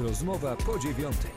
Rozmowa 0.00 0.56
po 0.56 0.78
dziewiątej. 0.78 1.30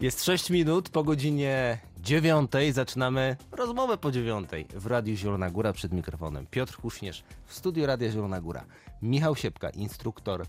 Jest 0.00 0.24
6 0.24 0.50
minut 0.50 0.88
po 0.88 1.04
godzinie 1.04 1.78
9. 1.98 2.50
Zaczynamy 2.72 3.36
rozmowę 3.52 3.96
po 3.96 4.10
9 4.10 4.48
w 4.74 4.86
Radiu 4.86 5.16
Zielona 5.16 5.50
Góra 5.50 5.72
przed 5.72 5.92
mikrofonem. 5.92 6.46
Piotr 6.46 6.76
Kuśnierz 6.76 7.24
w 7.46 7.54
studiu 7.54 7.86
Radia 7.86 8.10
Zielona 8.10 8.40
Góra. 8.40 8.64
Michał 9.02 9.36
Siepka, 9.36 9.70
instruktor 9.70 10.46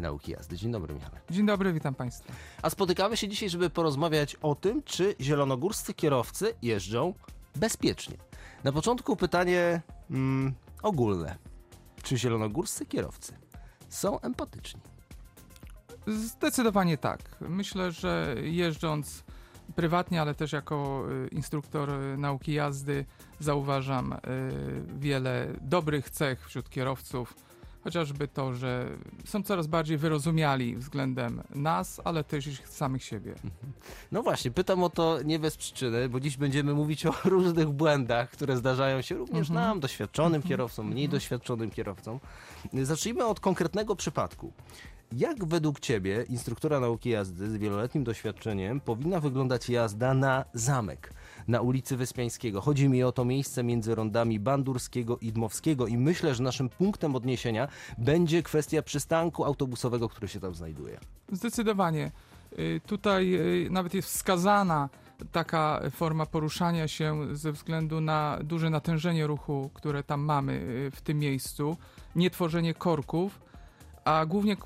nauki 0.00 0.32
jazdy. 0.32 0.56
Dzień 0.56 0.72
dobry, 0.72 0.94
Michał. 0.94 1.10
Dzień 1.30 1.46
dobry, 1.46 1.72
witam 1.72 1.94
Państwa. 1.94 2.32
A 2.62 2.70
spotykamy 2.70 3.16
się 3.16 3.28
dzisiaj, 3.28 3.50
żeby 3.50 3.70
porozmawiać 3.70 4.34
o 4.34 4.54
tym, 4.54 4.82
czy 4.82 5.14
zielonogórscy 5.20 5.94
kierowcy 5.94 6.54
jeżdżą 6.62 7.14
bezpiecznie. 7.56 8.16
Na 8.64 8.72
początku 8.72 9.16
pytanie 9.16 9.82
mm, 10.10 10.54
ogólne. 10.82 11.36
Czy 12.02 12.18
zielonogórscy 12.18 12.86
kierowcy 12.86 13.32
są 13.88 14.20
empatyczni? 14.20 14.95
Zdecydowanie 16.06 16.98
tak. 16.98 17.20
Myślę, 17.40 17.92
że 17.92 18.36
jeżdżąc 18.42 19.24
prywatnie, 19.76 20.20
ale 20.22 20.34
też 20.34 20.52
jako 20.52 21.04
y, 21.24 21.28
instruktor 21.28 21.90
y, 21.90 22.18
nauki 22.18 22.52
jazdy 22.52 23.04
zauważam 23.40 24.12
y, 24.12 24.18
wiele 24.98 25.48
dobrych 25.60 26.10
cech 26.10 26.46
wśród 26.46 26.70
kierowców. 26.70 27.34
Chociażby 27.84 28.28
to, 28.28 28.54
że 28.54 28.88
są 29.24 29.42
coraz 29.42 29.66
bardziej 29.66 29.98
wyrozumiali 29.98 30.76
względem 30.76 31.42
nas, 31.54 32.00
ale 32.04 32.24
też 32.24 32.46
ich 32.46 32.68
samych 32.68 33.04
siebie. 33.04 33.34
No 34.12 34.22
właśnie, 34.22 34.50
pytam 34.50 34.82
o 34.82 34.90
to 34.90 35.22
nie 35.24 35.38
bez 35.38 35.56
przyczyny, 35.56 36.08
bo 36.08 36.20
dziś 36.20 36.36
będziemy 36.36 36.74
mówić 36.74 37.06
o 37.06 37.14
różnych 37.24 37.68
błędach, 37.68 38.30
które 38.30 38.56
zdarzają 38.56 39.02
się 39.02 39.14
również 39.14 39.50
Mhm. 39.50 39.68
nam, 39.68 39.80
doświadczonym 39.80 40.42
kierowcom, 40.42 40.88
mniej 40.88 41.08
doświadczonym 41.08 41.70
kierowcom. 41.70 42.20
Zacznijmy 42.82 43.24
od 43.24 43.40
konkretnego 43.40 43.96
przypadku. 43.96 44.52
Jak 45.16 45.44
według 45.44 45.80
Ciebie, 45.80 46.24
instruktora 46.28 46.80
nauki 46.80 47.10
jazdy 47.10 47.50
z 47.50 47.56
wieloletnim 47.56 48.04
doświadczeniem, 48.04 48.80
powinna 48.80 49.20
wyglądać 49.20 49.68
jazda 49.68 50.14
na 50.14 50.44
zamek 50.54 51.12
na 51.48 51.60
ulicy 51.60 51.96
Wyspiańskiego? 51.96 52.60
Chodzi 52.60 52.88
mi 52.88 53.02
o 53.02 53.12
to 53.12 53.24
miejsce 53.24 53.64
między 53.64 53.94
rondami 53.94 54.40
Bandurskiego 54.40 55.18
i 55.18 55.32
Dmowskiego 55.32 55.86
i 55.86 55.98
myślę, 55.98 56.34
że 56.34 56.42
naszym 56.42 56.68
punktem 56.68 57.16
odniesienia 57.16 57.68
będzie 57.98 58.42
kwestia 58.42 58.82
przystanku 58.82 59.44
autobusowego, 59.44 60.08
który 60.08 60.28
się 60.28 60.40
tam 60.40 60.54
znajduje. 60.54 60.98
Zdecydowanie. 61.32 62.12
Y, 62.58 62.80
Tutaj 62.86 63.34
y, 63.34 63.70
nawet 63.70 63.94
jest 63.94 64.08
wskazana 64.08 64.88
taka 65.32 65.80
forma 65.90 66.26
poruszania 66.26 66.88
się 66.88 67.36
ze 67.36 67.52
względu 67.52 68.00
na 68.00 68.38
duże 68.44 68.70
natężenie 68.70 69.26
ruchu, 69.26 69.70
które 69.74 70.02
tam 70.02 70.20
mamy 70.20 70.52
y, 70.52 70.90
w 70.90 71.00
tym 71.00 71.18
miejscu, 71.18 71.76
nie 72.16 72.30
tworzenie 72.30 72.74
korków, 72.74 73.46
a 74.06 74.26
głównie 74.26 74.56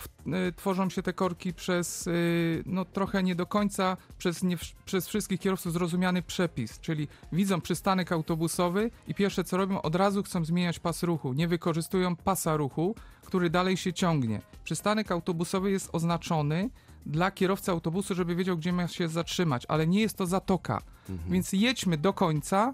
y, 0.48 0.52
tworzą 0.52 0.90
się 0.90 1.02
te 1.02 1.12
korki 1.12 1.54
przez 1.54 2.06
y, 2.06 2.62
no, 2.66 2.84
trochę 2.84 3.22
nie 3.22 3.34
do 3.34 3.46
końca 3.46 3.96
przez, 4.18 4.42
nie, 4.42 4.56
przez 4.84 5.08
wszystkich 5.08 5.40
kierowców 5.40 5.72
zrozumiany 5.72 6.22
przepis, 6.22 6.80
czyli 6.80 7.08
widzą 7.32 7.60
przystanek 7.60 8.12
autobusowy 8.12 8.90
i 9.08 9.14
pierwsze 9.14 9.44
co 9.44 9.56
robią, 9.56 9.82
od 9.82 9.94
razu 9.94 10.22
chcą 10.22 10.44
zmieniać 10.44 10.78
pas 10.78 11.02
ruchu, 11.02 11.32
nie 11.32 11.48
wykorzystują 11.48 12.16
pasa 12.16 12.56
ruchu, 12.56 12.94
który 13.24 13.50
dalej 13.50 13.76
się 13.76 13.92
ciągnie. 13.92 14.40
Przystanek 14.64 15.12
autobusowy 15.12 15.70
jest 15.70 15.88
oznaczony 15.92 16.70
dla 17.06 17.30
kierowcy 17.30 17.70
autobusu, 17.70 18.14
żeby 18.14 18.34
wiedział, 18.34 18.56
gdzie 18.56 18.72
ma 18.72 18.88
się 18.88 19.08
zatrzymać, 19.08 19.66
ale 19.68 19.86
nie 19.86 20.00
jest 20.00 20.16
to 20.16 20.26
zatoka. 20.26 20.82
Więc 21.28 21.52
jedźmy 21.52 21.98
do 21.98 22.12
końca 22.12 22.72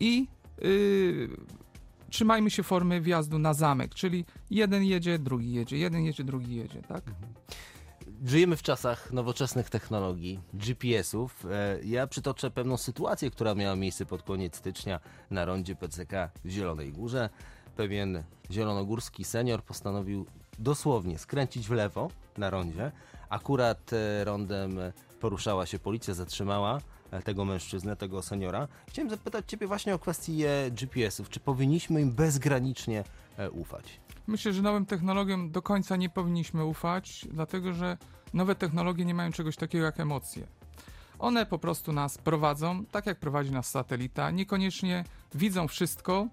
i 0.00 0.28
yy, 0.62 1.28
trzymajmy 2.10 2.50
się 2.50 2.62
formy 2.62 3.00
wjazdu 3.00 3.38
na 3.38 3.54
zamek, 3.54 3.94
czyli 3.94 4.24
jeden 4.50 4.84
jedzie, 4.84 5.18
drugi 5.18 5.52
jedzie, 5.52 5.76
jeden 5.78 6.04
jedzie, 6.04 6.24
drugi 6.24 6.56
jedzie, 6.56 6.82
tak? 6.82 7.02
Żyjemy 8.24 8.56
w 8.56 8.62
czasach 8.62 9.12
nowoczesnych 9.12 9.70
technologii, 9.70 10.40
GPS-ów. 10.54 11.46
E, 11.50 11.78
Ja 11.84 12.06
przytoczę 12.06 12.50
pewną 12.50 12.76
sytuację, 12.76 13.30
która 13.30 13.54
miała 13.54 13.76
miejsce 13.76 14.06
pod 14.06 14.22
koniec 14.22 14.56
stycznia 14.56 15.00
na 15.30 15.44
rondzie 15.44 15.76
PCK 15.76 16.30
w 16.44 16.48
Zielonej 16.48 16.92
Górze. 16.92 17.30
Pewien 17.76 18.22
zielonogórski 18.50 19.24
senior 19.24 19.62
postanowił 19.62 20.26
dosłownie 20.58 21.18
skręcić 21.18 21.68
w 21.68 21.70
lewo 21.72 22.10
na 22.38 22.50
rondzie. 22.50 22.92
Akurat 23.28 23.92
e, 23.92 24.24
rondem 24.24 24.78
poruszała 25.20 25.66
się 25.66 25.78
policja, 25.78 26.14
zatrzymała 26.14 26.80
tego 27.24 27.44
mężczyznę, 27.44 27.96
tego 27.96 28.22
seniora. 28.22 28.68
Chciałem 28.88 29.10
zapytać 29.10 29.44
Ciebie 29.46 29.66
właśnie 29.66 29.94
o 29.94 29.98
kwestię 29.98 30.70
GPS-ów. 30.70 31.28
Czy 31.28 31.40
powinniśmy 31.40 32.00
im 32.00 32.12
bezgranicznie 32.12 33.04
e, 33.36 33.50
ufać? 33.50 34.00
Myślę, 34.26 34.52
że 34.52 34.62
nowym 34.62 34.86
technologiom 34.86 35.50
do 35.50 35.62
końca 35.62 35.96
nie 35.96 36.08
powinniśmy 36.08 36.64
ufać, 36.64 37.26
dlatego 37.30 37.72
że 37.72 37.98
nowe 38.34 38.54
technologie 38.54 39.04
nie 39.04 39.14
mają 39.14 39.32
czegoś 39.32 39.56
takiego 39.56 39.84
jak 39.84 40.00
emocje. 40.00 40.46
One 41.18 41.46
po 41.46 41.58
prostu 41.58 41.92
nas 41.92 42.18
prowadzą, 42.18 42.84
tak 42.84 43.06
jak 43.06 43.18
prowadzi 43.18 43.50
nas 43.50 43.70
satelita, 43.70 44.30
niekoniecznie 44.30 45.04
widzą 45.34 45.68
wszystko 45.68 46.26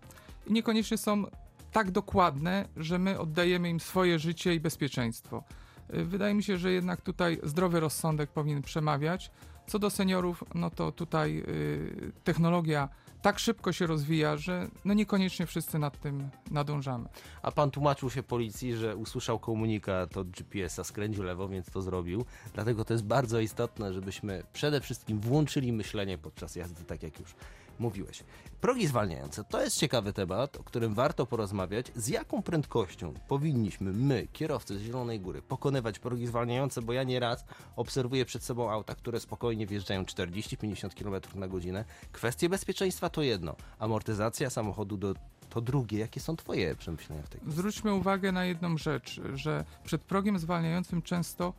i 0.47 0.53
niekoniecznie 0.53 0.97
są 0.97 1.23
tak 1.71 1.91
dokładne, 1.91 2.67
że 2.77 2.99
my 2.99 3.19
oddajemy 3.19 3.69
im 3.69 3.79
swoje 3.79 4.19
życie 4.19 4.55
i 4.55 4.59
bezpieczeństwo. 4.59 5.43
Wydaje 5.89 6.33
mi 6.33 6.43
się, 6.43 6.57
że 6.57 6.71
jednak 6.71 7.01
tutaj 7.01 7.39
zdrowy 7.43 7.79
rozsądek 7.79 8.29
powinien 8.29 8.61
przemawiać. 8.61 9.31
Co 9.67 9.79
do 9.79 9.89
seniorów, 9.89 10.43
no 10.55 10.69
to 10.69 10.91
tutaj 10.91 11.43
y, 11.47 12.11
technologia 12.23 12.89
tak 13.23 13.39
szybko 13.39 13.71
się 13.71 13.87
rozwija, 13.87 14.37
że 14.37 14.67
no 14.85 14.93
niekoniecznie 14.93 15.45
wszyscy 15.45 15.79
nad 15.79 15.99
tym 15.99 16.29
nadążamy. 16.51 17.09
A 17.41 17.51
pan 17.51 17.71
tłumaczył 17.71 18.09
się 18.09 18.23
policji, 18.23 18.75
że 18.75 18.95
usłyszał 18.95 19.39
komunikat 19.39 20.17
od 20.17 20.29
GPS-a, 20.29 20.83
skręcił 20.83 21.23
lewo, 21.23 21.47
więc 21.47 21.71
to 21.71 21.81
zrobił. 21.81 22.25
Dlatego 22.53 22.85
to 22.85 22.93
jest 22.93 23.05
bardzo 23.05 23.39
istotne, 23.39 23.93
żebyśmy 23.93 24.43
przede 24.53 24.81
wszystkim 24.81 25.19
włączyli 25.19 25.73
myślenie 25.73 26.17
podczas 26.17 26.55
jazdy, 26.55 26.83
tak 26.83 27.03
jak 27.03 27.19
już 27.19 27.35
mówiłeś. 27.79 28.23
Progi 28.61 28.87
zwalniające 28.87 29.43
to 29.43 29.61
jest 29.61 29.77
ciekawy 29.77 30.13
temat, 30.13 30.57
o 30.57 30.63
którym 30.63 30.93
warto 30.93 31.25
porozmawiać. 31.25 31.91
Z 31.95 32.07
jaką 32.07 32.43
prędkością 32.43 33.13
powinniśmy 33.27 33.93
my, 33.93 34.27
kierowcy 34.33 34.77
z 34.77 34.81
Zielonej 34.81 35.19
Góry, 35.19 35.41
pokonywać 35.41 35.99
progi 35.99 36.27
zwalniające, 36.27 36.81
bo 36.81 36.93
ja 36.93 37.03
nieraz 37.03 37.45
obserwuję 37.75 38.25
przed 38.25 38.43
sobą 38.43 38.71
auta, 38.71 38.95
które 38.95 39.19
spokojnie 39.19 39.67
wjeżdżają 39.67 40.03
40-50 40.03 41.03
km 41.03 41.39
na 41.39 41.47
godzinę. 41.47 41.85
Kwestie 42.11 42.49
bezpieczeństwa 42.49 43.09
to 43.09 43.21
jedno, 43.21 43.55
amortyzacja 43.79 44.49
samochodu 44.49 44.97
do 44.97 45.13
to 45.49 45.61
drugie. 45.61 45.99
Jakie 45.99 46.19
są 46.19 46.35
twoje 46.35 46.75
przemyślenia 46.75 47.21
w 47.21 47.29
tej 47.29 47.41
kwestii? 47.41 47.59
Zwróćmy 47.59 47.93
uwagę 47.93 48.31
na 48.31 48.45
jedną 48.45 48.77
rzecz, 48.77 49.21
że 49.33 49.65
przed 49.83 50.01
progiem 50.01 50.39
zwalniającym 50.39 51.01
często 51.01 51.53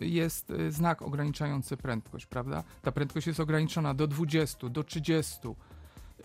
jest 0.00 0.50
y, 0.50 0.72
znak 0.72 1.02
ograniczający 1.02 1.76
prędkość, 1.76 2.26
prawda? 2.26 2.64
Ta 2.82 2.92
prędkość 2.92 3.26
jest 3.26 3.40
ograniczona 3.40 3.94
do 3.94 4.06
20, 4.06 4.68
do 4.68 4.84
30. 4.84 5.38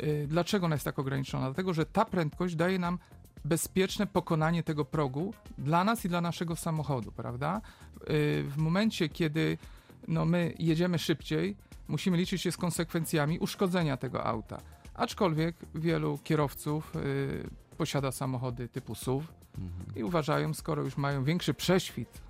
Y, 0.03 0.25
Dlaczego 0.27 0.65
ona 0.65 0.75
jest 0.75 0.85
tak 0.85 0.99
ograniczona? 0.99 1.45
Dlatego, 1.45 1.73
że 1.73 1.85
ta 1.85 2.05
prędkość 2.05 2.55
daje 2.55 2.79
nam 2.79 2.99
bezpieczne 3.45 4.07
pokonanie 4.07 4.63
tego 4.63 4.85
progu 4.85 5.33
dla 5.57 5.83
nas 5.83 6.05
i 6.05 6.09
dla 6.09 6.21
naszego 6.21 6.55
samochodu, 6.55 7.11
prawda? 7.11 7.61
Y, 8.09 8.43
W 8.47 8.57
momencie, 8.57 9.09
kiedy 9.09 9.57
no, 10.07 10.25
my 10.25 10.53
jedziemy 10.59 10.99
szybciej, 10.99 11.55
musimy 11.87 12.17
liczyć 12.17 12.41
się 12.41 12.51
z 12.51 12.57
konsekwencjami 12.57 13.39
uszkodzenia 13.39 13.97
tego 13.97 14.23
auta. 14.25 14.61
Aczkolwiek 14.93 15.55
wielu 15.75 16.17
kierowców 16.23 16.95
y, 16.95 17.49
posiada 17.77 18.11
samochody 18.11 18.67
typu 18.69 18.95
SUV 18.95 19.25
i 19.95 20.03
uważają, 20.03 20.53
skoro 20.53 20.83
już 20.83 20.97
mają 20.97 21.23
większy 21.23 21.53
prześwit, 21.53 22.21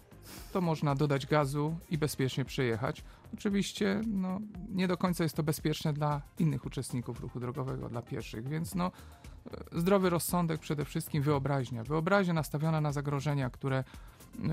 to 0.54 0.62
można 0.62 0.96
dodać 0.96 1.26
gazu 1.26 1.78
i 1.90 1.98
bezpiecznie 1.98 2.46
przejechać. 2.46 3.04
Oczywiście 3.34 4.02
no, 4.08 4.40
nie 4.70 4.88
do 4.88 4.98
końca 4.98 5.24
jest 5.24 5.36
to 5.36 5.44
bezpieczne 5.44 5.94
dla 5.94 6.22
innych 6.40 6.66
uczestników 6.66 7.20
ruchu 7.20 7.40
drogowego, 7.40 7.90
dla 7.90 8.02
pieszych, 8.02 8.48
więc 8.48 8.76
no, 8.76 8.92
e, 9.74 9.80
zdrowy 9.80 10.10
rozsądek 10.10 10.62
przede 10.62 10.86
wszystkim 10.86 11.24
wyobraźnia. 11.24 11.84
Wyobraźnia 11.84 12.34
nastawiona 12.34 12.82
na 12.82 12.92
zagrożenia, 12.92 13.50
które 13.50 13.84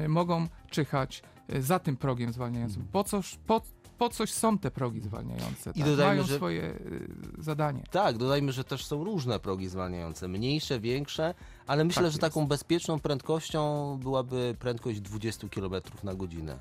y, 0.05 0.09
mogą 0.09 0.47
czyhać 0.71 1.23
y, 1.55 1.63
za 1.63 1.79
tym 1.79 1.97
progiem 1.97 2.33
zwalniającym. 2.33 2.87
Po, 2.93 3.05
coś, 3.05 3.39
po, 3.47 3.61
po 4.03 4.09
coś 4.09 4.33
są 4.33 4.59
te 4.59 4.71
progi 4.71 5.01
zwalniające. 5.01 5.71
I 5.71 5.79
tak? 5.81 5.85
dodajmy, 5.89 6.15
Mają 6.15 6.23
że- 6.27 6.37
swoje 6.37 6.63
y, 6.63 7.09
zadanie. 7.39 7.83
Tak, 7.91 8.19
dodajmy, 8.19 8.53
że 8.53 8.65
też 8.65 8.85
są 8.87 9.05
różne 9.05 9.39
progi 9.39 9.69
zwalniające, 9.69 10.29
mniejsze, 10.29 10.81
większe, 10.81 11.35
ale 11.67 11.85
myślę, 11.85 12.03
Tak 12.03 12.13
że 12.13 12.19
taką 12.19 12.47
bezpieczną 12.47 13.01
prędkością 13.01 13.99
byłaby 14.03 14.57
prędkość 14.59 15.01
20 15.01 15.49
km 15.49 15.73
na 16.03 16.15
godzinę. 16.15 16.59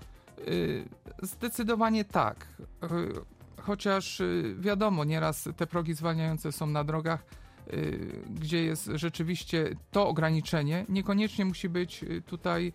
Y, 0.48 0.86
Zdecydowanie 1.22 2.06
tak. 2.06 2.48
Y, 2.84 2.88
Chociaż 3.62 4.22
wiadomo, 4.60 5.04
nieraz 5.04 5.50
te 5.58 5.68
progi 5.68 5.94
zwalniające 5.94 6.52
są 6.52 6.66
na 6.68 6.84
drogach, 6.84 7.26
gdzie 8.30 8.64
jest 8.64 8.90
rzeczywiście 8.96 9.76
to 9.92 10.08
ograniczenie, 10.08 10.86
niekoniecznie 10.90 11.46
musi 11.46 11.70
być 11.70 12.06
tutaj 12.26 12.74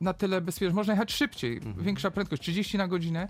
na 0.00 0.14
tyle 0.14 0.40
bezpieczne. 0.40 0.74
Można 0.74 0.92
jechać 0.92 1.12
szybciej, 1.12 1.60
większa 1.78 2.10
prędkość, 2.10 2.42
30 2.42 2.78
na 2.78 2.88
godzinę, 2.88 3.28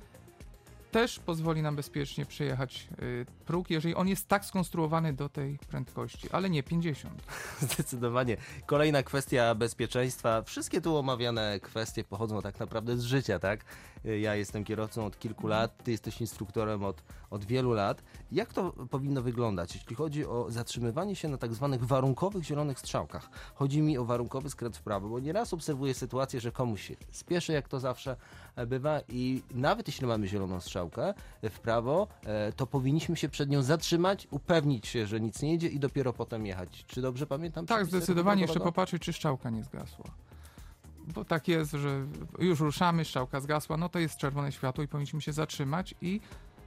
też 0.96 1.18
pozwoli 1.18 1.62
nam 1.62 1.76
bezpiecznie 1.76 2.26
przejechać 2.26 2.88
y, 3.02 3.26
próg, 3.46 3.70
jeżeli 3.70 3.94
on 3.94 4.08
jest 4.08 4.28
tak 4.28 4.44
skonstruowany 4.44 5.12
do 5.12 5.28
tej 5.28 5.58
prędkości, 5.68 6.30
ale 6.32 6.50
nie 6.50 6.62
50. 6.62 7.22
Zdecydowanie. 7.60 8.36
Kolejna 8.66 9.02
kwestia 9.02 9.54
bezpieczeństwa. 9.54 10.42
Wszystkie 10.42 10.80
tu 10.80 10.96
omawiane 10.96 11.60
kwestie 11.60 12.04
pochodzą 12.04 12.42
tak 12.42 12.60
naprawdę 12.60 12.96
z 12.96 13.02
życia, 13.02 13.38
tak? 13.38 13.64
Ja 14.20 14.34
jestem 14.34 14.64
kierowcą 14.64 15.06
od 15.06 15.18
kilku 15.18 15.46
lat, 15.46 15.84
ty 15.84 15.90
jesteś 15.90 16.20
instruktorem 16.20 16.84
od, 16.84 17.02
od 17.30 17.44
wielu 17.44 17.72
lat. 17.72 18.02
Jak 18.32 18.52
to 18.52 18.72
powinno 18.90 19.22
wyglądać, 19.22 19.74
jeśli 19.74 19.96
chodzi 19.96 20.26
o 20.26 20.46
zatrzymywanie 20.48 21.16
się 21.16 21.28
na 21.28 21.38
tak 21.38 21.54
zwanych 21.54 21.84
warunkowych 21.84 22.44
zielonych 22.44 22.78
strzałkach? 22.78 23.30
Chodzi 23.54 23.82
mi 23.82 23.98
o 23.98 24.04
warunkowy 24.04 24.50
skręt 24.50 24.76
w 24.76 24.82
prawo, 24.82 25.08
bo 25.08 25.20
nieraz 25.20 25.52
obserwuję 25.52 25.94
sytuację, 25.94 26.40
że 26.40 26.52
komuś 26.52 26.82
się 26.88 26.94
spieszy, 27.10 27.52
jak 27.52 27.68
to 27.68 27.80
zawsze 27.80 28.16
e, 28.56 28.66
bywa 28.66 29.00
i 29.08 29.42
nawet 29.50 29.86
jeśli 29.88 30.06
mamy 30.06 30.28
zieloną 30.28 30.60
strzałkę 30.60 31.14
w 31.42 31.60
prawo, 31.60 32.08
e, 32.24 32.52
to 32.52 32.66
powinniśmy 32.66 33.16
się 33.16 33.28
przed 33.28 33.50
nią 33.50 33.62
zatrzymać, 33.62 34.28
upewnić 34.30 34.86
się, 34.86 35.06
że 35.06 35.20
nic 35.20 35.42
nie 35.42 35.52
jedzie 35.52 35.68
i 35.68 35.78
dopiero 35.78 36.12
potem 36.12 36.46
jechać. 36.46 36.84
Czy 36.86 37.02
dobrze 37.02 37.26
pamiętam? 37.26 37.66
Tak, 37.66 37.86
zdecydowanie 37.86 38.42
jeszcze 38.42 38.60
popatrzeć, 38.60 39.02
czy 39.02 39.12
strzałka 39.12 39.50
nie 39.50 39.64
zgasła. 39.64 40.04
Bo 41.14 41.24
tak 41.24 41.48
jest, 41.48 41.72
że 41.72 42.06
już 42.38 42.60
ruszamy, 42.60 43.04
strzałka 43.04 43.40
zgasła, 43.40 43.76
no 43.76 43.88
to 43.88 43.98
jest 43.98 44.16
czerwone 44.16 44.52
światło 44.52 44.84
i 44.84 44.88
powinniśmy 44.88 45.20
się 45.20 45.32
zatrzymać 45.32 45.94
i 46.02 46.20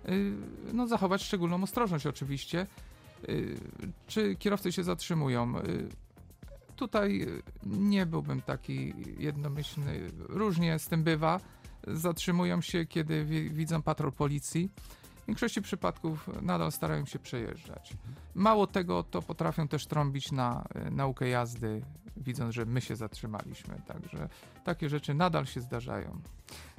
y, 0.10 0.34
no, 0.74 0.88
zachować 0.88 1.24
szczególną 1.24 1.64
ostrożność 1.64 2.06
oczywiście. 2.08 2.68
Y, 3.30 3.58
Czy 4.08 4.36
kierowcy 4.36 4.72
się 4.72 4.84
zatrzymują? 4.84 5.58
Y, 5.60 5.88
Tutaj 6.76 7.28
nie 7.66 8.06
byłbym 8.06 8.42
taki 8.42 8.94
jednomyślny. 9.18 10.00
Różnie 10.30 10.80
z 10.80 10.88
tym 10.88 11.04
bywa. 11.04 11.40
Zatrzymują 11.88 12.62
się, 12.62 12.86
kiedy 12.86 13.26
wi- 13.26 13.50
widzą 13.50 13.82
patrol 13.82 14.12
policji. 14.12 14.70
W 15.30 15.32
większości 15.32 15.62
przypadków 15.62 16.30
nadal 16.42 16.72
starają 16.72 17.06
się 17.06 17.20
przejeżdżać. 17.20 17.94
Mało 18.36 18.68
tego, 18.68 19.04
to 19.04 19.22
potrafią 19.22 19.68
też 19.68 19.86
trąbić 19.86 20.32
na 20.32 20.66
y, 20.88 20.92
naukę 20.92 21.30
jazdy, 21.30 21.82
widząc, 22.18 22.56
że 22.56 22.66
my 22.66 22.82
się 22.82 22.96
zatrzymaliśmy. 22.96 23.82
Także 23.88 24.30
takie 24.64 24.90
rzeczy 24.90 25.14
nadal 25.14 25.46
się 25.46 25.62
zdarzają. 25.62 26.22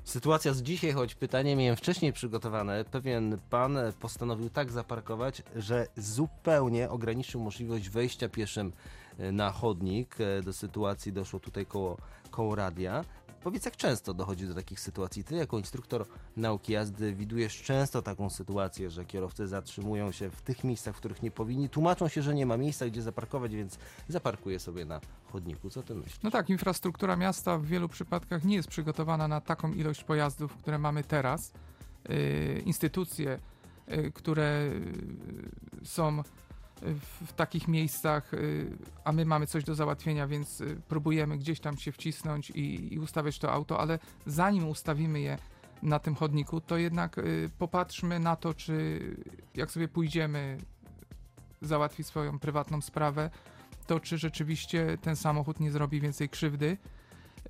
Sytuacja 0.05 0.53
z 0.55 0.63
dzisiaj, 0.63 0.93
choć 0.93 1.15
pytanie 1.15 1.57
miałem 1.57 1.77
wcześniej 1.77 2.13
przygotowane, 2.13 2.85
pewien 2.85 3.39
pan 3.51 3.79
postanowił 4.01 4.51
tak 4.51 4.71
zaparkować, 4.73 5.43
że 5.57 5.87
zupełnie 5.97 6.91
ograniczył 6.91 7.41
możliwość 7.41 7.89
wejścia 7.89 8.29
pieszym 8.29 8.73
e, 9.19 9.33
na 9.33 9.51
chodnik. 9.53 10.17
E, 10.21 10.43
Do 10.43 10.53
sytuacji 10.53 11.13
doszło 11.13 11.41
tutaj 11.41 11.67
koło, 11.67 11.97
koło 12.31 12.55
radia. 12.55 13.05
Powiedz, 13.43 13.65
jak 13.65 13.77
często 13.77 14.15
dochodzi 14.15 14.47
do 14.47 14.55
takich 14.55 14.81
sytuacji? 14.81 15.25
Ty, 15.25 15.35
jako 15.35 15.59
instruktor 15.59 16.07
nauki 16.37 16.73
jazdy, 16.73 17.15
widujesz 17.15 17.63
często 17.63 18.03
taką 18.03 18.31
sytuację, 18.31 18.91
że 18.91 19.05
kierowcy 19.05 19.49
zatrzymują 19.49 20.13
się 20.13 20.31
w 20.31 20.43
tych 20.43 20.65
miejscach, 20.65 20.95
w 20.95 20.99
których 20.99 21.23
nie 21.23 21.31
powinni, 21.31 21.69
tłumaczą 21.69 22.09
się, 22.09 22.23
że 22.23 22.35
nie 22.35 22.47
ma 22.47 22.57
miejsca, 22.57 22.87
gdzie 22.87 23.03
zaparkować, 23.03 23.55
więc 23.55 23.79
zaparkuję 24.09 24.59
sobie 24.59 24.85
na 24.85 25.01
chodniku. 25.33 25.71
Co 25.71 25.83
ty 25.83 25.95
myślisz? 25.95 26.23
No 26.23 26.31
tak, 26.31 26.51
infrastruktura 26.51 27.17
miasta 27.17 27.59
w 27.59 27.65
wielu 27.65 27.89
przypadkach 27.89 28.45
nie 28.45 28.57
jest 28.57 28.69
przygotowana 28.69 29.29
na 29.29 29.41
taką 29.41 29.73
ilość 29.73 30.05
pojazdów, 30.05 30.57
które 30.57 30.79
mamy 30.79 31.05
teraz. 31.05 31.53
Yy, 32.09 32.63
instytucje, 32.67 33.39
yy, 33.89 34.13
które 34.13 34.71
yy, 35.83 35.87
są 35.87 36.23
w, 37.27 37.33
takich 37.33 37.69
miejscach, 37.69 38.33
yy, 38.33 38.77
a 39.05 39.13
my 39.13 39.25
mamy 39.25 39.47
coś 39.47 39.65
do 39.65 39.75
załatwienia, 39.75 40.27
więc 40.27 40.61
yy, 40.61 40.77
próbujemy 40.89 41.39
gdzieś 41.39 41.61
tam 41.61 41.77
się 41.77 41.93
wcisnąć 41.93 42.51
i, 42.51 42.95
i 42.95 42.99
ustawiać 42.99 43.39
to 43.39 43.53
auto, 43.53 43.81
ale 43.81 43.99
zanim 44.27 44.69
ustawimy 44.69 45.21
je 45.21 45.39
na 45.83 45.99
tym 45.99 46.15
chodniku, 46.15 46.61
to 46.61 46.77
jednak 46.77 47.17
yy, 47.17 47.51
popatrzmy 47.59 48.21
na 48.21 48.37
to, 48.37 48.55
czy 48.55 49.01
jak 49.55 49.71
sobie 49.71 49.89
pójdziemy 49.89 50.59
załatwić 51.63 52.07
swoją 52.07 52.39
prywatną 52.39 52.81
sprawę, 52.81 53.31
to 53.87 54.01
czy 54.01 54.19
rzeczywiście 54.19 54.99
ten 55.03 55.17
samochód 55.17 55.61
nie 55.61 55.71
zrobi 55.71 56.01
więcej 56.01 56.29
krzywdy. 56.29 56.77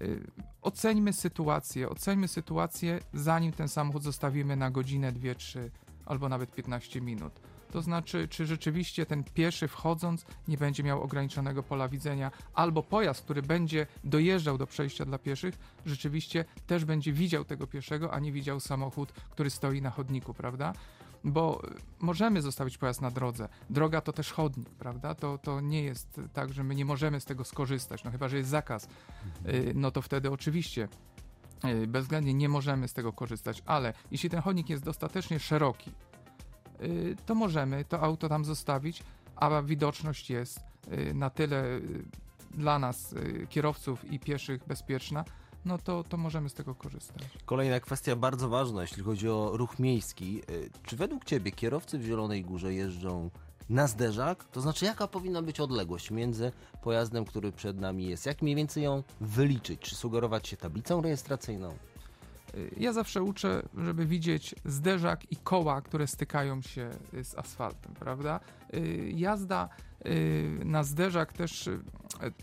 Y, 0.02 0.20
Oceńmy 0.62 1.12
sytuację, 1.12 1.88
oceńmy 1.88 2.28
sytuację, 2.28 3.00
zanim 3.12 3.52
ten 3.52 3.68
samochód 3.68 4.02
zostawimy 4.02 4.56
na 4.56 4.70
godzinę, 4.70 5.12
dwie, 5.12 5.34
trzy 5.34 5.70
albo 6.06 6.28
nawet 6.28 6.52
15 6.52 7.00
minut. 7.00 7.40
To 7.72 7.82
znaczy, 7.82 8.28
czy 8.28 8.46
rzeczywiście 8.46 9.06
ten 9.06 9.24
pieszy 9.24 9.68
wchodząc 9.68 10.26
nie 10.48 10.56
będzie 10.56 10.82
miał 10.82 11.02
ograniczonego 11.02 11.62
pola 11.62 11.88
widzenia, 11.88 12.30
albo 12.54 12.82
pojazd, 12.82 13.24
który 13.24 13.42
będzie 13.42 13.86
dojeżdżał 14.04 14.58
do 14.58 14.66
przejścia 14.66 15.04
dla 15.04 15.18
pieszych, 15.18 15.58
rzeczywiście 15.86 16.44
też 16.66 16.84
będzie 16.84 17.12
widział 17.12 17.44
tego 17.44 17.66
pieszego, 17.66 18.12
a 18.12 18.18
nie 18.18 18.32
widział 18.32 18.60
samochód, 18.60 19.12
który 19.12 19.50
stoi 19.50 19.82
na 19.82 19.90
chodniku, 19.90 20.34
prawda? 20.34 20.72
bo 21.24 21.62
y, 21.64 21.80
możemy 22.00 22.42
zostawić 22.42 22.78
pojazd 22.78 23.00
na 23.00 23.10
drodze. 23.10 23.48
Droga 23.70 24.00
to 24.00 24.12
też 24.12 24.32
chodnik, 24.32 24.70
prawda? 24.70 25.14
To, 25.14 25.38
to 25.38 25.60
nie 25.60 25.82
jest 25.82 26.20
tak, 26.32 26.52
że 26.52 26.64
my 26.64 26.74
nie 26.74 26.84
możemy 26.84 27.20
z 27.20 27.24
tego 27.24 27.44
skorzystać, 27.44 28.04
no 28.04 28.10
chyba, 28.10 28.28
że 28.28 28.36
jest 28.36 28.50
zakaz. 28.50 28.88
Y, 29.46 29.72
No 29.74 29.90
to 29.90 30.02
wtedy 30.02 30.30
oczywiście 30.30 30.88
y, 31.64 31.86
bezwzględnie 31.86 32.34
nie 32.34 32.48
możemy 32.48 32.88
z 32.88 32.92
tego 32.92 33.12
korzystać, 33.12 33.62
ale 33.66 33.92
jeśli 34.10 34.30
ten 34.30 34.40
chodnik 34.40 34.68
jest 34.68 34.84
dostatecznie 34.84 35.38
szeroki, 35.38 35.92
to 37.26 37.34
możemy 37.34 37.84
to 37.84 38.00
auto 38.00 38.28
tam 38.28 38.44
zostawić, 38.44 39.02
a 39.36 39.62
widoczność 39.62 40.30
jest 40.30 40.60
y, 40.92 41.14
na 41.14 41.30
tyle 41.30 41.64
y, 41.64 42.04
dla 42.50 42.78
nas, 42.78 43.12
y, 43.12 43.46
kierowców 43.50 44.12
i 44.12 44.18
pieszych, 44.18 44.64
bezpieczna, 44.66 45.24
no 45.64 45.78
to, 45.78 46.04
to 46.04 46.16
możemy 46.16 46.48
z 46.48 46.54
tego 46.54 46.74
korzystać. 46.74 47.22
Kolejna 47.44 47.80
kwestia 47.80 48.16
bardzo 48.16 48.48
ważna, 48.48 48.82
jeśli 48.82 49.02
chodzi 49.02 49.28
o 49.28 49.50
ruch 49.54 49.78
miejski. 49.78 50.42
Y, 50.50 50.70
Czy 50.86 50.96
według 50.96 51.24
Ciebie 51.24 51.52
kierowcy 51.52 51.98
w 51.98 52.04
Zielonej 52.04 52.42
Górze 52.42 52.74
jeżdżą 52.74 53.30
na 53.68 53.86
zderzak? 53.86 54.44
To 54.44 54.60
znaczy, 54.60 54.84
jaka 54.84 55.06
powinna 55.08 55.42
być 55.42 55.60
odległość 55.60 56.10
między 56.10 56.52
pojazdem, 56.82 57.24
który 57.24 57.52
przed 57.52 57.80
nami 57.80 58.06
jest? 58.08 58.26
Jak 58.26 58.42
mniej 58.42 58.56
więcej 58.56 58.82
ją 58.82 59.02
wyliczyć? 59.20 59.80
Czy 59.80 59.94
sugerować 59.94 60.48
się 60.48 60.56
tablicą 60.56 61.00
rejestracyjną? 61.00 61.74
Ja 62.76 62.92
zawsze 62.92 63.22
uczę, 63.22 63.62
żeby 63.78 64.06
widzieć 64.06 64.54
zderzak 64.64 65.32
i 65.32 65.36
koła, 65.36 65.82
które 65.82 66.06
stykają 66.06 66.62
się 66.62 66.90
y, 67.14 67.24
z 67.24 67.34
asfaltem, 67.38 67.94
prawda? 67.94 68.40
Y, 68.74 69.12
Jazda 69.16 69.68
y, 70.06 70.60
na 70.64 70.84
zderzak 70.84 71.32
też, 71.32 71.68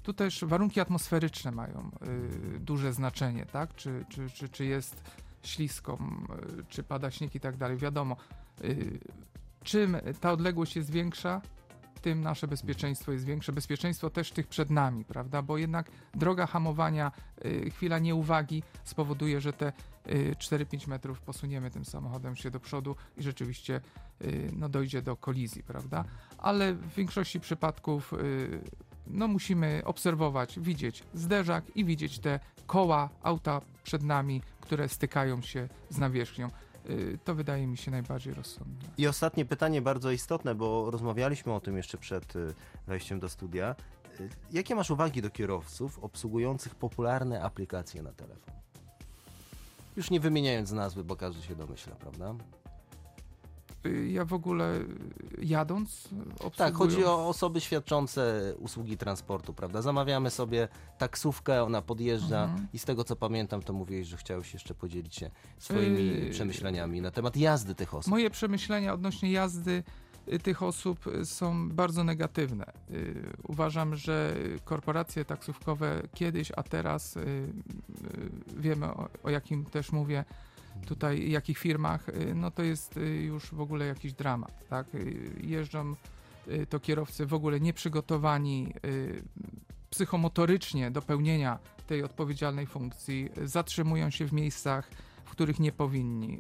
tu 0.04 0.14
też 0.14 0.46
warunki 0.46 0.80
atmosferyczne 0.80 1.52
mają 1.52 1.92
duże 2.60 2.94
znaczenie, 2.94 3.46
tak? 3.46 3.76
Czy, 3.76 4.06
czy, 4.10 4.30
czy, 4.30 4.50
czy 4.50 4.66
jest 4.66 5.04
ślisko, 5.44 5.98
czy 6.70 6.84
pada 6.84 7.12
śnieg 7.12 7.36
i 7.36 7.40
tak 7.40 7.58
dalej. 7.58 7.78
Wiadomo, 7.78 8.18
czym 9.64 9.98
ta 10.22 10.32
odległość 10.32 10.76
jest 10.76 10.92
większa, 10.92 11.42
tym 12.02 12.22
nasze 12.22 12.48
bezpieczeństwo 12.48 13.12
jest 13.12 13.26
większe. 13.26 13.54
Bezpieczeństwo 13.54 14.10
też 14.10 14.32
tych 14.32 14.48
przed 14.48 14.70
nami, 14.70 15.06
prawda? 15.06 15.42
Bo 15.42 15.58
jednak 15.58 15.92
droga 16.16 16.48
hamowania, 16.48 17.12
chwila 17.72 18.00
nieuwagi 18.00 18.64
spowoduje, 18.84 19.42
że 19.42 19.54
te 19.54 19.74
4-5 20.08 20.88
metrów 20.88 21.22
posuniemy 21.22 21.72
tym 21.72 21.86
samochodem 21.86 22.36
się 22.36 22.52
do 22.52 22.60
przodu 22.60 22.96
i 23.18 23.24
rzeczywiście 23.24 23.82
y, 24.22 24.50
no, 24.56 24.70
dojdzie 24.70 25.02
do 25.02 25.16
kolizji, 25.16 25.64
prawda? 25.64 26.04
Ale 26.38 26.74
w 26.74 26.94
większości 26.96 27.40
przypadków 27.40 28.14
y, 28.14 28.60
no, 29.08 29.28
musimy 29.28 29.82
obserwować, 29.86 30.60
widzieć 30.60 31.04
zderzak 31.14 31.76
i 31.76 31.86
widzieć 31.86 32.20
te 32.20 32.40
koła 32.68 33.10
auta 33.24 33.62
przed 33.84 34.04
nami, 34.04 34.42
które 34.62 34.90
stykają 34.90 35.42
się 35.42 35.70
z 35.90 35.98
nawierzchnią. 35.98 36.50
Y, 36.90 37.20
To 37.24 37.36
wydaje 37.36 37.68
mi 37.68 37.78
się 37.78 37.92
najbardziej 37.92 38.34
rozsądne. 38.34 38.90
I 38.98 39.08
ostatnie 39.08 39.46
pytanie, 39.46 39.82
bardzo 39.82 40.12
istotne, 40.12 40.56
bo 40.56 40.92
rozmawialiśmy 40.92 41.54
o 41.54 41.60
tym 41.60 41.78
jeszcze 41.78 41.98
przed 41.98 42.36
y, 42.36 42.54
wejściem 42.88 43.20
do 43.20 43.30
studia. 43.30 43.76
Y, 44.20 44.30
Jakie 44.52 44.76
masz 44.76 44.92
uwagi 44.92 45.22
do 45.22 45.30
kierowców 45.30 46.00
obsługujących 46.00 46.76
popularne 46.76 47.44
aplikacje 47.44 48.02
na 48.04 48.12
telefon? 48.14 48.54
Już 49.98 50.10
nie 50.12 50.20
wymieniając 50.20 50.72
nazwy, 50.72 51.04
bo 51.04 51.16
każdy 51.16 51.42
się 51.42 51.56
domyśla, 51.56 51.96
prawda? 51.96 52.36
Y, 53.86 54.10
Ja 54.10 54.26
w 54.26 54.34
ogóle 54.34 54.76
y, 54.76 54.86
jadąc 55.42 56.04
obsługując... 56.30 56.56
Tak, 56.58 56.74
chodzi 56.76 57.06
o 57.06 57.28
osoby 57.28 57.62
świadczące 57.62 58.54
usługi 58.60 58.98
transportu, 58.98 59.54
prawda? 59.54 59.82
Zamawiamy 59.82 60.30
sobie 60.30 60.68
taksówkę, 60.98 61.64
ona 61.64 61.82
podjeżdża 61.82 62.44
Mhm. 62.44 62.68
i 62.74 62.80
z 62.80 62.86
tego 62.86 63.04
co 63.04 63.16
pamiętam, 63.16 63.62
to 63.62 63.74
mówiłeś, 63.74 64.08
że 64.08 64.18
chciałeś 64.18 64.54
jeszcze 64.54 64.74
podzielić 64.74 65.16
się 65.16 65.30
swoimi 65.58 66.06
Yy, 66.06 66.30
przemyśleniami 66.30 67.02
na 67.02 67.12
temat 67.12 67.38
jazdy 67.38 67.76
tych 67.76 67.94
osób. 67.94 68.12
Moje 68.12 68.30
przemyślenia 68.30 68.94
odnośnie 68.94 69.32
jazdy 69.32 69.84
tych 70.44 70.64
osób 70.64 71.08
y, 71.08 71.26
są 71.26 71.70
bardzo 71.70 72.04
negatywne. 72.04 72.66
Y, 72.92 73.34
Uważam, 73.48 73.96
że 73.96 74.36
korporacje 74.66 75.26
taksówkowe 75.26 76.02
kiedyś, 76.14 76.52
a 76.56 76.64
teraz 76.64 77.18
y, 77.18 77.48
wiemy 78.58 78.86
o, 78.86 79.10
o 79.24 79.30
jakim 79.30 79.66
też 79.66 79.92
mówię 79.92 80.26
tutaj, 80.86 81.32
jakich 81.32 81.58
firmach, 81.58 82.06
no 82.36 82.52
to 82.52 82.64
jest 82.64 83.00
już 83.20 83.54
w 83.54 83.62
ogóle 83.62 83.86
jakiś 83.86 84.14
dramat. 84.14 84.68
Tak? 84.70 84.88
Jeżdżą 85.42 85.96
to 86.70 86.80
kierowcy 86.80 87.26
w 87.26 87.34
ogóle 87.34 87.60
nieprzygotowani 87.60 88.74
psychomotorycznie 89.90 90.92
do 90.92 91.02
pełnienia 91.02 91.60
tej 91.88 92.04
odpowiedzialnej 92.04 92.68
funkcji, 92.68 93.30
zatrzymują 93.44 94.10
się 94.10 94.26
w 94.26 94.34
miejscach, 94.34 94.90
w 95.26 95.32
których 95.32 95.60
nie 95.60 95.72
powinni. 95.72 96.40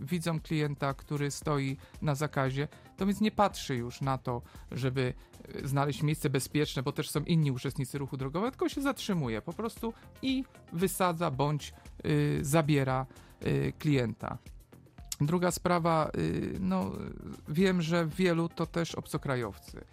Widzą 0.00 0.40
klienta, 0.40 0.94
który 0.94 1.30
stoi 1.30 1.76
na 2.02 2.14
zakazie, 2.14 2.68
to 3.02 3.06
więc 3.06 3.20
nie 3.20 3.30
patrzy 3.30 3.76
już 3.76 4.00
na 4.00 4.18
to, 4.18 4.42
żeby 4.72 5.14
y, 5.56 5.68
znaleźć 5.68 6.02
miejsce 6.02 6.30
bezpieczne, 6.30 6.82
bo 6.82 6.92
też 6.92 7.10
są 7.10 7.20
inni 7.20 7.50
uczestnicy 7.50 7.98
ruchu 7.98 8.16
drogowego, 8.16 8.50
tylko 8.50 8.68
się 8.68 8.82
zatrzymuje 8.82 9.42
po 9.42 9.52
prostu 9.52 9.94
i 10.22 10.44
wysadza 10.72 11.30
bądź 11.30 11.74
y, 12.06 12.38
zabiera 12.42 13.06
y, 13.46 13.72
klienta. 13.78 14.38
Druga 15.20 15.50
sprawa, 15.50 16.10
y, 16.18 16.56
no 16.60 16.92
wiem, 17.48 17.82
że 17.82 18.06
wielu 18.06 18.48
to 18.48 18.66
też 18.66 18.94
obcokrajowcy. 18.94 19.84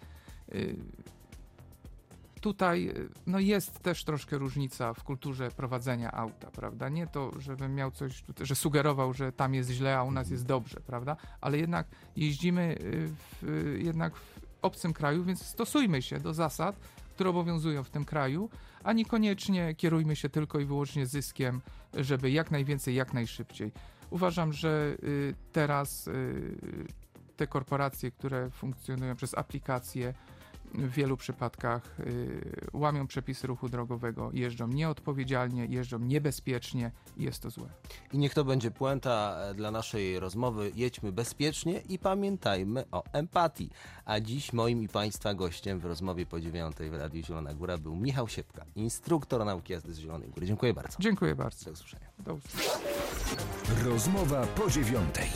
Tutaj 2.40 2.92
no 3.26 3.38
jest 3.38 3.80
też 3.80 4.04
troszkę 4.04 4.38
różnica 4.38 4.94
w 4.94 5.04
kulturze 5.04 5.50
prowadzenia 5.50 6.12
auta, 6.12 6.50
prawda? 6.50 6.88
Nie 6.88 7.06
to, 7.06 7.30
żebym 7.38 7.74
miał 7.74 7.90
coś, 7.90 8.22
tutaj, 8.22 8.46
że 8.46 8.54
sugerował, 8.54 9.12
że 9.12 9.32
tam 9.32 9.54
jest 9.54 9.70
źle, 9.70 9.98
a 9.98 10.02
u 10.02 10.10
nas 10.10 10.30
jest 10.30 10.46
dobrze, 10.46 10.80
prawda? 10.80 11.16
Ale 11.40 11.58
jednak 11.58 11.86
jeździmy 12.16 12.78
y, 12.80 13.08
w, 13.08 13.48
y, 13.48 13.82
jednak 13.82 14.16
w 14.16 14.40
obcym 14.62 14.92
kraju, 14.92 15.24
więc 15.24 15.46
stosujmy 15.46 16.02
się 16.02 16.20
do 16.20 16.34
zasad, 16.34 16.76
które 17.14 17.30
obowiązują 17.30 17.84
w 17.84 17.90
tym 17.90 18.04
kraju, 18.04 18.50
a 18.84 18.92
niekoniecznie 18.92 19.74
kierujmy 19.74 20.16
się 20.16 20.28
tylko 20.28 20.60
i 20.60 20.64
wyłącznie 20.64 21.06
zyskiem, 21.06 21.60
żeby 21.94 22.30
jak 22.30 22.50
najwięcej, 22.50 22.94
jak 22.94 23.14
najszybciej. 23.14 23.72
Uważam, 24.10 24.52
że 24.52 24.96
y, 25.02 25.34
teraz 25.52 26.10
te 27.36 27.46
korporacje, 27.46 28.10
które 28.10 28.50
funkcjonują 28.50 29.16
przez 29.16 29.34
aplikacje, 29.34 30.14
w 30.74 30.90
wielu 30.90 31.16
przypadkach 31.16 32.00
y, 32.00 32.66
łamią 32.72 33.06
przepisy 33.06 33.46
ruchu 33.46 33.68
drogowego, 33.68 34.30
jeżdżą 34.32 34.68
nieodpowiedzialnie, 34.68 35.66
jeżdżą 35.66 35.98
niebezpiecznie 35.98 36.90
i 37.16 37.24
jest 37.24 37.42
to 37.42 37.50
złe. 37.50 37.68
I 38.12 38.18
niech 38.18 38.34
to 38.34 38.44
będzie 38.44 38.70
puenta 38.70 39.36
e, 39.38 39.54
dla 39.54 39.70
naszej 39.70 40.20
rozmowy. 40.20 40.72
Jedźmy 40.74 41.12
bezpiecznie 41.12 41.80
i 41.88 41.98
pamiętajmy 41.98 42.84
o 42.90 43.04
empatii. 43.12 43.70
A 44.04 44.20
dziś 44.20 44.52
moim 44.52 44.82
i 44.82 44.88
Państwa 44.88 45.34
gościem 45.34 45.80
w 45.80 45.84
rozmowie 45.84 46.26
po 46.26 46.40
dziewiątej 46.40 46.90
w 46.90 46.94
Radiu 46.94 47.22
Zielona 47.22 47.54
Góra 47.54 47.78
był 47.78 47.96
Michał 47.96 48.28
Siepka, 48.28 48.64
instruktor 48.76 49.44
nauki 49.44 49.72
jazdy 49.72 49.94
z 49.94 49.98
Zielonej 49.98 50.28
Góry. 50.28 50.46
Dziękuję 50.46 50.74
bardzo. 50.74 50.96
Dziękuję 51.00 51.34
bardzo. 51.34 51.64
Do 51.64 51.70
usłyszenia. 51.70 52.06
Do 52.18 52.34
usłyszenia. 52.34 52.74
Rozmowa 53.84 54.46
po 54.46 54.70
dziewiątej. 54.70 55.30